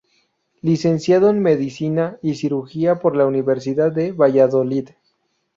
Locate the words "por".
2.97-3.15